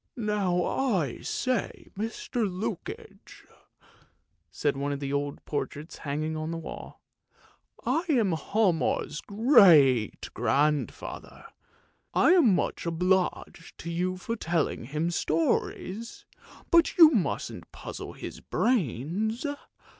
[0.17, 2.49] "Now, I say, Mr.
[2.51, 3.19] Lukoie,"
[4.49, 7.03] said one of the old portraits hanging on the wall,"
[7.85, 11.45] I am Hialmar's great grandfather;
[12.15, 16.25] I am 35% ANDERSEN'S FAIRY TALES much obliged to you for telling him stories,
[16.71, 19.45] but you mustn't puzzle his brains.